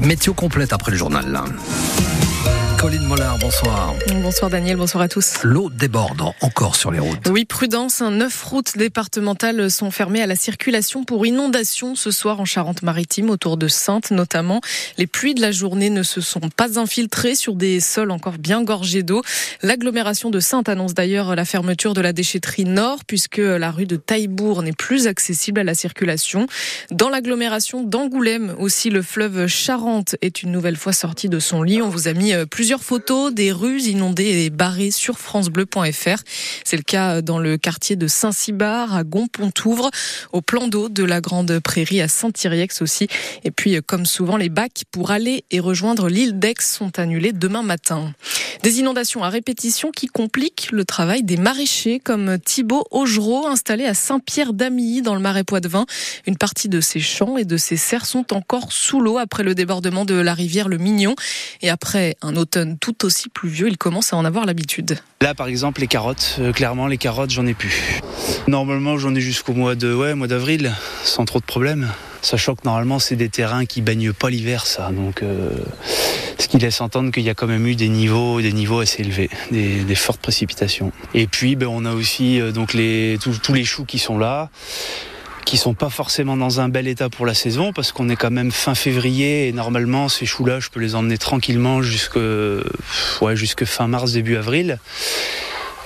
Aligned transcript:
Météo 0.00 0.32
complète 0.32 0.72
après 0.72 0.90
le 0.92 0.96
journal. 0.96 1.42
Mollard, 2.96 3.38
bonsoir. 3.38 3.94
Bonsoir 4.22 4.50
Daniel, 4.50 4.76
bonsoir 4.78 5.02
à 5.02 5.08
tous. 5.08 5.42
L'eau 5.42 5.68
déborde 5.68 6.22
encore 6.40 6.74
sur 6.74 6.90
les 6.90 6.98
routes. 6.98 7.28
Oui, 7.28 7.44
prudence. 7.44 8.00
Neuf 8.00 8.42
routes 8.44 8.78
départementales 8.78 9.70
sont 9.70 9.90
fermées 9.90 10.22
à 10.22 10.26
la 10.26 10.36
circulation 10.36 11.04
pour 11.04 11.26
inondation 11.26 11.94
ce 11.94 12.10
soir 12.10 12.40
en 12.40 12.46
Charente-Maritime, 12.46 13.28
autour 13.28 13.58
de 13.58 13.68
Sainte 13.68 14.10
notamment. 14.10 14.62
Les 14.96 15.06
pluies 15.06 15.34
de 15.34 15.42
la 15.42 15.52
journée 15.52 15.90
ne 15.90 16.02
se 16.02 16.22
sont 16.22 16.48
pas 16.48 16.78
infiltrées 16.78 17.34
sur 17.34 17.56
des 17.56 17.80
sols 17.80 18.10
encore 18.10 18.38
bien 18.38 18.62
gorgés 18.62 19.02
d'eau. 19.02 19.22
L'agglomération 19.62 20.30
de 20.30 20.40
Sainte 20.40 20.70
annonce 20.70 20.94
d'ailleurs 20.94 21.36
la 21.36 21.44
fermeture 21.44 21.92
de 21.92 22.00
la 22.00 22.14
déchetterie 22.14 22.64
nord 22.64 23.04
puisque 23.06 23.36
la 23.36 23.70
rue 23.70 23.86
de 23.86 23.96
Taillebourg 23.96 24.62
n'est 24.62 24.72
plus 24.72 25.08
accessible 25.08 25.60
à 25.60 25.64
la 25.64 25.74
circulation. 25.74 26.46
Dans 26.90 27.10
l'agglomération 27.10 27.82
d'Angoulême 27.82 28.54
aussi, 28.58 28.88
le 28.88 29.02
fleuve 29.02 29.46
Charente 29.46 30.16
est 30.22 30.42
une 30.42 30.52
nouvelle 30.52 30.76
fois 30.76 30.94
sorti 30.94 31.28
de 31.28 31.38
son 31.38 31.62
lit. 31.62 31.82
On 31.82 31.90
vous 31.90 32.08
a 32.08 32.14
mis 32.14 32.32
euh, 32.32 32.46
plusieurs 32.46 32.77
photos 32.82 33.32
des 33.32 33.52
rues 33.52 33.82
inondées 33.82 34.44
et 34.44 34.50
barrées 34.50 34.90
sur 34.90 35.18
francebleu.fr. 35.18 36.22
C'est 36.64 36.76
le 36.76 36.82
cas 36.82 37.22
dans 37.22 37.38
le 37.38 37.56
quartier 37.56 37.96
de 37.96 38.06
Saint-Cybard, 38.06 38.94
à 38.94 39.04
Gonpontouvre, 39.04 39.90
au 40.32 40.40
plan 40.40 40.68
d'eau 40.68 40.88
de 40.88 41.04
la 41.04 41.20
Grande 41.20 41.58
Prairie 41.60 42.00
à 42.00 42.08
Saint-Iriex 42.08 42.82
aussi. 42.82 43.08
Et 43.44 43.50
puis, 43.50 43.78
comme 43.86 44.06
souvent, 44.06 44.36
les 44.36 44.48
bacs 44.48 44.84
pour 44.90 45.10
aller 45.10 45.44
et 45.50 45.60
rejoindre 45.60 46.08
l'île 46.08 46.38
d'Aix 46.38 46.54
sont 46.60 46.98
annulés 46.98 47.32
demain 47.32 47.62
matin. 47.62 48.12
Des 48.62 48.80
inondations 48.80 49.22
à 49.22 49.28
répétition 49.28 49.92
qui 49.92 50.06
compliquent 50.06 50.68
le 50.72 50.84
travail 50.84 51.22
des 51.22 51.36
maraîchers 51.36 52.00
comme 52.00 52.38
Thibaut 52.40 52.84
Augereau, 52.90 53.46
installé 53.46 53.84
à 53.84 53.94
Saint-Pierre-d'Amilly 53.94 55.02
dans 55.02 55.14
le 55.14 55.20
Marais 55.20 55.44
Poitevin. 55.44 55.86
Une 56.26 56.36
partie 56.36 56.68
de 56.68 56.80
ses 56.80 56.98
champs 56.98 57.36
et 57.36 57.44
de 57.44 57.56
ses 57.56 57.76
serres 57.76 58.06
sont 58.06 58.34
encore 58.34 58.72
sous 58.72 59.00
l'eau 59.00 59.18
après 59.18 59.44
le 59.44 59.54
débordement 59.54 60.04
de 60.04 60.14
la 60.14 60.34
rivière 60.34 60.68
Le 60.68 60.78
Mignon. 60.78 61.14
Et 61.62 61.70
après 61.70 62.16
un 62.20 62.34
automne 62.34 62.57
tout 62.80 63.04
aussi 63.04 63.28
pluvieux, 63.28 63.68
il 63.68 63.78
commence 63.78 64.12
à 64.12 64.16
en 64.16 64.24
avoir 64.24 64.46
l'habitude. 64.46 64.98
Là, 65.20 65.34
par 65.34 65.48
exemple, 65.48 65.80
les 65.80 65.86
carottes, 65.86 66.36
euh, 66.38 66.52
clairement, 66.52 66.86
les 66.86 66.98
carottes, 66.98 67.30
j'en 67.30 67.46
ai 67.46 67.54
plus. 67.54 68.00
Normalement, 68.46 68.98
j'en 68.98 69.14
ai 69.14 69.20
jusqu'au 69.20 69.52
mois 69.52 69.74
de, 69.74 69.92
ouais, 69.92 70.14
mois 70.14 70.28
d'avril, 70.28 70.74
sans 71.04 71.24
trop 71.24 71.40
de 71.40 71.44
problèmes. 71.44 71.88
Sachant 72.22 72.54
que 72.54 72.62
normalement, 72.64 72.98
c'est 72.98 73.16
des 73.16 73.28
terrains 73.28 73.64
qui 73.64 73.80
baignent 73.80 74.12
pas 74.12 74.30
l'hiver, 74.30 74.66
ça. 74.66 74.90
Donc, 74.90 75.22
euh, 75.22 75.50
ce 76.38 76.48
qui 76.48 76.58
laisse 76.58 76.80
entendre 76.80 77.12
qu'il 77.12 77.22
y 77.22 77.30
a 77.30 77.34
quand 77.34 77.46
même 77.46 77.66
eu 77.66 77.76
des 77.76 77.88
niveaux, 77.88 78.40
des 78.40 78.52
niveaux 78.52 78.80
assez 78.80 79.02
élevés, 79.02 79.30
des, 79.50 79.94
fortes 79.94 80.20
précipitations. 80.20 80.92
Et 81.14 81.26
puis, 81.26 81.56
ben, 81.56 81.68
on 81.68 81.84
a 81.84 81.92
aussi 81.92 82.40
euh, 82.40 82.50
donc 82.52 82.74
les, 82.74 83.18
tous 83.20 83.52
les 83.52 83.64
choux 83.64 83.84
qui 83.84 83.98
sont 83.98 84.18
là 84.18 84.50
qui 85.48 85.56
sont 85.56 85.72
pas 85.72 85.88
forcément 85.88 86.36
dans 86.36 86.60
un 86.60 86.68
bel 86.68 86.86
état 86.86 87.08
pour 87.08 87.24
la 87.24 87.32
saison 87.32 87.72
parce 87.72 87.90
qu'on 87.90 88.10
est 88.10 88.16
quand 88.16 88.30
même 88.30 88.52
fin 88.52 88.74
février 88.74 89.48
et 89.48 89.52
normalement 89.52 90.10
ces 90.10 90.26
choux-là, 90.26 90.60
je 90.60 90.68
peux 90.68 90.78
les 90.78 90.94
emmener 90.94 91.16
tranquillement 91.16 91.80
jusque, 91.80 92.18
ouais, 93.22 93.34
jusque 93.34 93.64
fin 93.64 93.86
mars, 93.86 94.12
début 94.12 94.36
avril. 94.36 94.78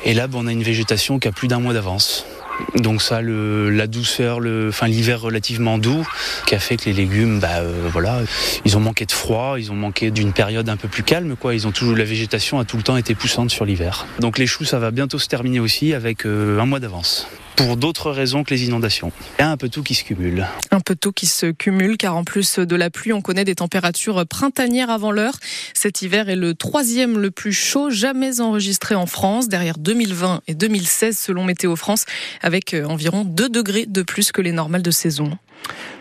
Et 0.04 0.14
là, 0.14 0.26
on 0.34 0.48
a 0.48 0.52
une 0.52 0.64
végétation 0.64 1.20
qui 1.20 1.28
a 1.28 1.32
plus 1.32 1.46
d'un 1.46 1.60
mois 1.60 1.74
d'avance. 1.74 2.26
Donc 2.76 3.02
ça, 3.02 3.20
la 3.22 3.86
douceur, 3.86 4.40
enfin 4.68 4.88
l'hiver 4.88 5.20
relativement 5.20 5.78
doux, 5.78 6.06
qui 6.46 6.54
a 6.54 6.58
fait 6.58 6.76
que 6.76 6.86
les 6.86 6.92
légumes, 6.92 7.40
bah 7.40 7.58
euh, 7.58 7.88
voilà, 7.92 8.20
ils 8.64 8.76
ont 8.76 8.80
manqué 8.80 9.06
de 9.06 9.12
froid, 9.12 9.56
ils 9.58 9.70
ont 9.70 9.76
manqué 9.76 10.10
d'une 10.10 10.32
période 10.32 10.68
un 10.68 10.76
peu 10.76 10.88
plus 10.88 11.02
calme, 11.02 11.36
quoi. 11.36 11.54
Ils 11.54 11.66
ont 11.66 11.72
toujours 11.72 11.96
la 11.96 12.04
végétation 12.04 12.58
a 12.58 12.64
tout 12.64 12.76
le 12.76 12.82
temps 12.82 12.96
été 12.96 13.14
poussante 13.14 13.50
sur 13.50 13.64
l'hiver. 13.64 14.06
Donc 14.20 14.38
les 14.38 14.46
choux, 14.46 14.64
ça 14.64 14.78
va 14.78 14.90
bientôt 14.90 15.18
se 15.18 15.28
terminer 15.28 15.60
aussi 15.60 15.94
avec 15.94 16.26
euh, 16.26 16.60
un 16.60 16.66
mois 16.66 16.80
d'avance 16.80 17.28
pour 17.56 17.76
d'autres 17.76 18.10
raisons 18.10 18.44
que 18.44 18.50
les 18.50 18.64
inondations. 18.64 19.12
Il 19.38 19.42
y 19.42 19.44
a 19.44 19.50
un 19.50 19.56
peu 19.56 19.68
tout 19.68 19.82
qui 19.82 19.94
se 19.94 20.04
cumule. 20.04 20.46
Un 20.70 20.80
peu 20.80 20.96
tout 20.96 21.12
qui 21.12 21.26
se 21.26 21.46
cumule, 21.46 21.96
car 21.96 22.16
en 22.16 22.24
plus 22.24 22.58
de 22.58 22.76
la 22.76 22.90
pluie, 22.90 23.12
on 23.12 23.20
connaît 23.20 23.44
des 23.44 23.54
températures 23.54 24.24
printanières 24.26 24.90
avant 24.90 25.12
l'heure. 25.12 25.34
Cet 25.74 26.02
hiver 26.02 26.28
est 26.28 26.36
le 26.36 26.54
troisième 26.54 27.18
le 27.18 27.30
plus 27.30 27.52
chaud 27.52 27.90
jamais 27.90 28.40
enregistré 28.40 28.94
en 28.94 29.06
France, 29.06 29.48
derrière 29.48 29.78
2020 29.78 30.42
et 30.48 30.54
2016 30.54 31.18
selon 31.18 31.44
Météo 31.44 31.76
France, 31.76 32.04
avec 32.42 32.74
euh, 32.74 32.84
environ 32.84 33.24
2 33.24 33.48
degrés 33.48 33.86
de 33.86 34.02
plus 34.02 34.32
que 34.32 34.42
les 34.42 34.52
normales 34.52 34.82
de 34.82 34.90
saison. 34.90 35.38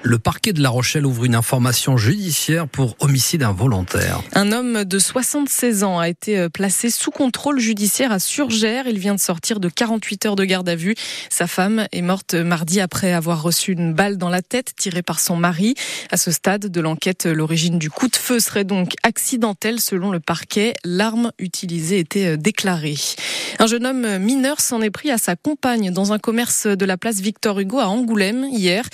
Le 0.03 0.17
parquet 0.17 0.51
de 0.51 0.63
La 0.63 0.69
Rochelle 0.69 1.05
ouvre 1.05 1.25
une 1.25 1.35
information 1.35 1.95
judiciaire 1.95 2.67
pour 2.67 2.95
homicide 3.01 3.43
involontaire. 3.43 4.21
Un 4.33 4.51
homme 4.51 4.83
de 4.83 4.97
76 4.97 5.83
ans 5.83 5.99
a 5.99 6.09
été 6.09 6.39
euh, 6.39 6.49
placé 6.49 6.89
sous 6.89 7.11
contrôle 7.11 7.59
judiciaire 7.59 8.11
à 8.11 8.17
Surgères. 8.17 8.87
Il 8.87 8.97
vient 8.97 9.13
de 9.13 9.19
sortir 9.19 9.59
de 9.59 9.69
48 9.69 10.25
heures 10.25 10.35
de 10.35 10.43
garde 10.43 10.67
à 10.69 10.75
vue. 10.75 10.95
Sa 11.29 11.45
femme 11.45 11.85
est 11.91 12.01
morte 12.01 12.33
mardi 12.33 12.79
après 12.79 13.13
avoir 13.13 13.43
reçu 13.43 13.73
une 13.73 13.93
balle 13.93 14.17
dans 14.17 14.29
la 14.29 14.41
tête 14.41 14.71
tirée 14.75 15.03
par 15.03 15.19
son 15.19 15.35
mari. 15.35 15.75
À 16.09 16.17
ce 16.17 16.31
stade 16.31 16.65
de 16.65 16.81
l'enquête, 16.81 17.27
l'origine 17.27 17.77
du 17.77 17.91
coup 17.91 18.07
de 18.07 18.15
feu 18.15 18.39
serait 18.39 18.63
donc 18.63 18.93
accidentelle 19.03 19.79
selon 19.79 20.09
le 20.09 20.19
parquet. 20.19 20.73
L'arme 20.83 21.31
utilisée 21.37 21.99
était 21.99 22.33
euh, 22.33 22.37
déclarée. 22.37 22.97
Un 23.59 23.67
jeune 23.67 23.85
homme 23.85 24.17
mineur 24.17 24.61
s'en 24.61 24.81
est 24.81 24.89
pris 24.89 25.11
à 25.11 25.19
sa 25.19 25.35
compagne 25.35 25.91
dans 25.91 26.11
un 26.11 26.17
commerce 26.17 26.65
de 26.65 26.85
la 26.85 26.97
place 26.97 27.19
Victor 27.19 27.59
Hugo 27.59 27.77
à 27.77 27.85
Angoulême 27.85 28.45
hier. 28.51 28.85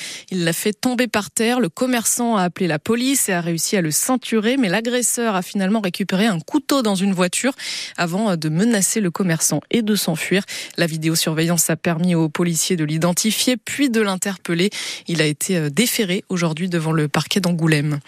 Fait 0.57 0.73
tomber 0.73 1.07
par 1.07 1.31
terre. 1.31 1.59
Le 1.59 1.69
commerçant 1.69 2.35
a 2.35 2.43
appelé 2.43 2.67
la 2.67 2.79
police 2.79 3.29
et 3.29 3.33
a 3.33 3.41
réussi 3.41 3.77
à 3.77 3.81
le 3.81 3.91
ceinturer, 3.91 4.57
mais 4.57 4.69
l'agresseur 4.69 5.35
a 5.35 5.41
finalement 5.41 5.79
récupéré 5.79 6.25
un 6.25 6.39
couteau 6.39 6.81
dans 6.81 6.95
une 6.95 7.13
voiture 7.13 7.53
avant 7.95 8.35
de 8.35 8.49
menacer 8.49 8.99
le 8.99 9.11
commerçant 9.11 9.61
et 9.71 9.81
de 9.81 9.95
s'enfuir. 9.95 10.43
La 10.77 10.87
vidéosurveillance 10.87 11.69
a 11.69 11.75
permis 11.75 12.15
aux 12.15 12.29
policiers 12.29 12.75
de 12.75 12.83
l'identifier 12.83 13.57
puis 13.57 13.89
de 13.89 14.01
l'interpeller. 14.01 14.69
Il 15.07 15.21
a 15.21 15.25
été 15.25 15.57
euh, 15.57 15.69
déféré 15.69 16.23
aujourd'hui 16.29 16.69
devant 16.69 16.91
le 16.91 17.07
parquet 17.07 17.39
d'Angoulême. 17.39 17.99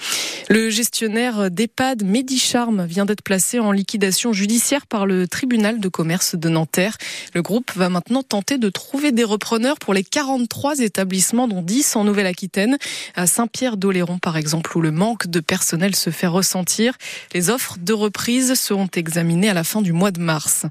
Le 0.49 0.69
gestionnaire 0.69 1.51
d'EHPAD 1.51 2.03
Medicharm 2.03 2.85
vient 2.85 3.05
d'être 3.05 3.21
placé 3.21 3.59
en 3.59 3.71
liquidation 3.71 4.33
judiciaire 4.33 4.87
par 4.87 5.05
le 5.05 5.27
tribunal 5.27 5.79
de 5.79 5.87
commerce 5.89 6.35
de 6.35 6.49
Nanterre. 6.49 6.97
Le 7.35 7.43
groupe 7.43 7.71
va 7.75 7.89
maintenant 7.89 8.23
tenter 8.23 8.57
de 8.57 8.69
trouver 8.69 9.11
des 9.11 9.23
repreneurs 9.23 9.77
pour 9.77 9.93
les 9.93 10.03
43 10.03 10.79
établissements 10.79 11.47
dont 11.47 11.61
10 11.61 11.95
en 11.95 12.03
Nouvelle-Aquitaine, 12.03 12.38
à 13.15 13.27
Saint-Pierre-d'Oléron 13.27 14.19
par 14.19 14.37
exemple, 14.37 14.77
où 14.77 14.81
le 14.81 14.91
manque 14.91 15.27
de 15.27 15.39
personnel 15.39 15.95
se 15.95 16.09
fait 16.09 16.27
ressentir. 16.27 16.93
Les 17.33 17.49
offres 17.49 17.77
de 17.79 17.93
reprise 17.93 18.53
seront 18.53 18.89
examinées 18.95 19.49
à 19.49 19.53
la 19.53 19.63
fin 19.63 19.81
du 19.81 19.93
mois 19.93 20.11
de 20.11 20.19
mars. 20.19 20.65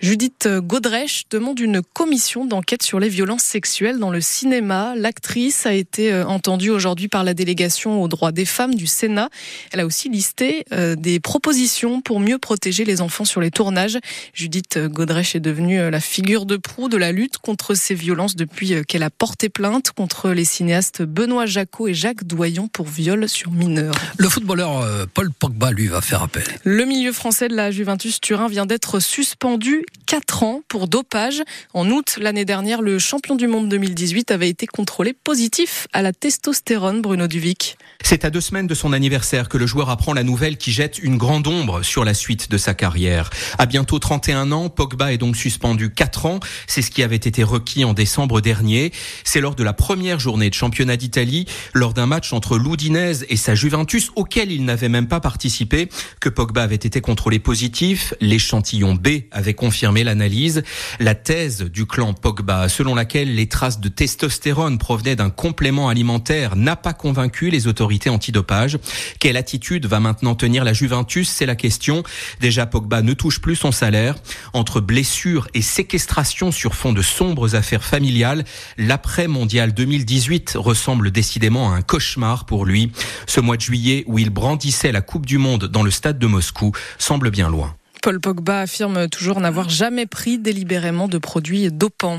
Judith 0.00 0.48
Godrèche 0.48 1.24
demande 1.30 1.60
une 1.60 1.82
commission 1.82 2.44
d'enquête 2.44 2.82
sur 2.82 3.00
les 3.00 3.08
violences 3.08 3.42
sexuelles 3.42 3.98
dans 3.98 4.10
le 4.10 4.20
cinéma. 4.20 4.94
L'actrice 4.96 5.66
a 5.66 5.72
été 5.72 6.12
euh, 6.12 6.26
entendue 6.26 6.70
aujourd'hui 6.70 7.08
par 7.08 7.24
la 7.24 7.34
délégation 7.34 8.02
aux 8.02 8.08
droits 8.08 8.32
des 8.32 8.44
femmes 8.44 8.74
du 8.74 8.86
Sénat. 8.86 9.28
Elle 9.72 9.80
a 9.80 9.86
aussi 9.86 10.08
listé 10.08 10.64
euh, 10.72 10.94
des 10.94 11.20
propositions 11.20 12.00
pour 12.00 12.20
mieux 12.20 12.38
protéger 12.38 12.84
les 12.84 13.00
enfants 13.00 13.24
sur 13.24 13.40
les 13.40 13.50
tournages. 13.50 13.98
Judith 14.32 14.78
Godrèche 14.78 15.34
est 15.36 15.40
devenue 15.40 15.80
euh, 15.80 15.90
la 15.90 16.00
figure 16.00 16.46
de 16.46 16.56
proue 16.56 16.88
de 16.88 16.96
la 16.96 17.12
lutte 17.12 17.38
contre 17.38 17.74
ces 17.74 17.94
violences 17.94 18.36
depuis 18.36 18.84
qu'elle 18.86 19.02
a 19.02 19.10
porté 19.10 19.48
plainte 19.48 19.92
contre 19.92 20.30
les 20.30 20.44
cinéastes 20.44 20.93
Benoît 21.02 21.46
Jacot 21.46 21.88
et 21.88 21.94
Jacques 21.94 22.24
Doyon 22.24 22.68
pour 22.68 22.86
viol 22.86 23.28
sur 23.28 23.50
mineurs. 23.50 23.94
Le 24.16 24.28
footballeur 24.28 24.78
euh, 24.78 25.06
Paul 25.12 25.30
Pogba, 25.32 25.70
lui, 25.70 25.88
va 25.88 26.00
faire 26.00 26.22
appel. 26.22 26.44
Le 26.64 26.84
milieu 26.84 27.12
français 27.12 27.48
de 27.48 27.54
la 27.54 27.70
Juventus 27.70 28.20
Turin 28.20 28.48
vient 28.48 28.66
d'être 28.66 29.00
suspendu 29.00 29.84
4 30.06 30.42
ans 30.42 30.60
pour 30.68 30.88
dopage. 30.88 31.42
En 31.72 31.90
août 31.90 32.18
l'année 32.20 32.44
dernière, 32.44 32.82
le 32.82 32.98
champion 32.98 33.34
du 33.34 33.46
monde 33.46 33.68
2018 33.68 34.30
avait 34.30 34.48
été 34.48 34.66
contrôlé 34.66 35.12
positif 35.12 35.88
à 35.92 36.02
la 36.02 36.12
testostérone, 36.12 37.02
Bruno 37.02 37.26
Duvic. 37.26 37.76
C'est 38.02 38.24
à 38.24 38.30
deux 38.30 38.40
semaines 38.40 38.66
de 38.66 38.74
son 38.74 38.92
anniversaire 38.92 39.48
que 39.48 39.56
le 39.56 39.66
joueur 39.66 39.90
apprend 39.90 40.12
la 40.12 40.22
nouvelle 40.22 40.58
qui 40.58 40.72
jette 40.72 40.98
une 40.98 41.16
grande 41.16 41.46
ombre 41.46 41.82
sur 41.82 42.04
la 42.04 42.14
suite 42.14 42.50
de 42.50 42.58
sa 42.58 42.74
carrière. 42.74 43.30
À 43.58 43.66
bientôt 43.66 43.98
31 43.98 44.52
ans, 44.52 44.68
Pogba 44.68 45.12
est 45.12 45.18
donc 45.18 45.36
suspendu 45.36 45.90
4 45.90 46.26
ans. 46.26 46.40
C'est 46.66 46.82
ce 46.82 46.90
qui 46.90 47.02
avait 47.02 47.16
été 47.16 47.42
requis 47.42 47.84
en 47.84 47.94
décembre 47.94 48.40
dernier. 48.40 48.92
C'est 49.24 49.40
lors 49.40 49.54
de 49.54 49.64
la 49.64 49.72
première 49.72 50.20
journée 50.20 50.50
de 50.50 50.54
championnat 50.54 50.83
d'Italie, 50.84 51.46
lors 51.72 51.94
d'un 51.94 52.06
match 52.06 52.32
entre 52.32 52.58
l'Udinese 52.58 53.24
et 53.28 53.36
sa 53.36 53.54
Juventus, 53.54 54.10
auquel 54.16 54.52
il 54.52 54.64
n'avait 54.64 54.88
même 54.88 55.08
pas 55.08 55.20
participé, 55.20 55.88
que 56.20 56.28
Pogba 56.28 56.62
avait 56.62 56.74
été 56.76 57.00
contrôlé 57.00 57.38
positif. 57.38 58.14
L'échantillon 58.20 58.94
B 58.94 59.08
avait 59.30 59.54
confirmé 59.54 60.04
l'analyse. 60.04 60.62
La 61.00 61.14
thèse 61.14 61.62
du 61.62 61.86
clan 61.86 62.14
Pogba, 62.14 62.68
selon 62.68 62.94
laquelle 62.94 63.34
les 63.34 63.48
traces 63.48 63.80
de 63.80 63.88
testostérone 63.88 64.78
provenaient 64.78 65.16
d'un 65.16 65.30
complément 65.30 65.88
alimentaire, 65.88 66.56
n'a 66.56 66.76
pas 66.76 66.92
convaincu 66.92 67.50
les 67.50 67.66
autorités 67.66 68.10
antidopage. 68.10 68.78
Quelle 69.18 69.36
attitude 69.36 69.86
va 69.86 70.00
maintenant 70.00 70.34
tenir 70.34 70.64
la 70.64 70.72
Juventus? 70.72 71.28
C'est 71.28 71.46
la 71.46 71.56
question. 71.56 72.02
Déjà, 72.40 72.66
Pogba 72.66 73.02
ne 73.02 73.12
touche 73.12 73.40
plus 73.40 73.56
son 73.56 73.72
salaire. 73.72 74.16
Entre 74.52 74.80
blessures 74.80 75.48
et 75.54 75.62
séquestration 75.62 76.52
sur 76.52 76.74
fond 76.74 76.92
de 76.92 77.02
sombres 77.02 77.54
affaires 77.54 77.84
familiales, 77.84 78.44
l'après-mondial 78.78 79.72
2018 79.72 80.56
ressemble 80.74 81.12
décidément 81.12 81.72
à 81.72 81.76
un 81.76 81.82
cauchemar 81.82 82.46
pour 82.46 82.66
lui. 82.66 82.90
Ce 83.28 83.38
mois 83.38 83.56
de 83.56 83.60
juillet 83.60 84.02
où 84.08 84.18
il 84.18 84.30
brandissait 84.30 84.90
la 84.90 85.02
Coupe 85.02 85.24
du 85.24 85.38
Monde 85.38 85.66
dans 85.66 85.84
le 85.84 85.92
stade 85.92 86.18
de 86.18 86.26
Moscou 86.26 86.72
semble 86.98 87.30
bien 87.30 87.48
loin. 87.48 87.76
Paul 88.02 88.20
Pogba 88.20 88.62
affirme 88.62 89.08
toujours 89.08 89.40
n'avoir 89.40 89.70
jamais 89.70 90.06
pris 90.06 90.38
délibérément 90.38 91.06
de 91.06 91.16
produits 91.16 91.70
dopants. 91.70 92.18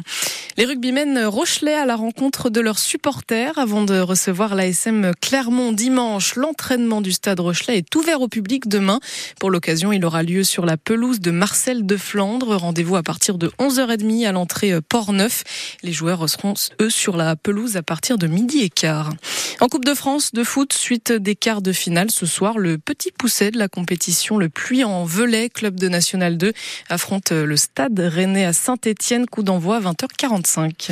Les 0.58 0.64
rugbymen 0.64 1.26
Rochelais 1.26 1.74
à 1.74 1.86
la 1.86 1.98
rencontre 1.98 2.50
de 2.50 2.62
leurs 2.62 2.80
supporters 2.80 3.60
avant 3.60 3.84
de 3.84 4.00
recevoir 4.00 4.56
l'ASM 4.56 5.12
Clermont 5.20 5.74
dimanche. 5.74 6.36
L'entraînement 6.36 7.02
du 7.02 7.12
stade 7.12 7.42
Rochelais 7.42 7.80
est 7.80 7.94
ouvert 7.94 8.22
au 8.22 8.30
public 8.30 8.70
demain. 8.70 9.02
Pour 9.38 9.52
l'occasion, 9.52 9.92
il 9.92 10.06
aura 10.06 10.24
lieu 10.24 10.46
sur 10.46 10.66
la 10.66 10.78
pelouse 10.78 11.20
de 11.20 11.32
Marcel 11.32 11.86
de 11.86 11.98
Flandre. 11.98 12.56
Rendez-vous 12.56 12.96
à 12.96 13.04
partir 13.04 13.38
de 13.38 13.50
11h30 13.60 14.26
à 14.26 14.32
l'entrée 14.32 14.80
Port-Neuf. 14.88 15.44
Les 15.84 15.92
joueurs 15.92 16.30
seront, 16.30 16.54
eux, 16.82 16.90
sur 16.90 17.18
la 17.18 17.36
pelouse 17.36 17.76
à 17.76 17.84
partir 17.84 18.18
de 18.18 18.28
midi 18.28 18.60
et 18.62 18.70
quart. 18.70 19.12
En 19.60 19.68
Coupe 19.68 19.84
de 19.84 19.94
France 19.94 20.32
de 20.32 20.46
foot, 20.46 20.72
suite 20.72 21.12
des 21.12 21.36
quarts 21.36 21.62
de 21.62 21.74
finale 21.74 22.12
ce 22.12 22.26
soir, 22.26 22.58
le 22.60 22.78
petit 22.78 23.12
pousset 23.12 23.52
de 23.52 23.58
la 23.58 23.68
compétition, 23.68 24.38
le 24.38 24.48
Puy 24.48 24.86
en 24.86 25.04
Velay, 25.04 25.50
club 25.50 25.78
de 25.78 25.90
National 25.90 26.38
2, 26.38 26.54
affronte 26.88 27.32
le 27.32 27.58
stade 27.58 28.00
Rennais 28.00 28.46
à 28.46 28.54
Saint-Etienne, 28.54 29.26
coup 29.26 29.44
d'envoi 29.44 29.78
à 29.78 29.82
20h45. 29.82 30.45
25. 30.46 30.92